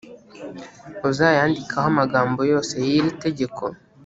[1.09, 3.63] uzayandikeho amagambo yose y’iri tegeko,